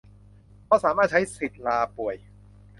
[0.65, 2.15] เพราะสามารถใช้สิทธิ์ลาป่วย